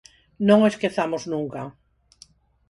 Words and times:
Non 0.47 0.59
o 0.61 0.69
esquezamos 0.71 1.23
nunca. 1.33 1.61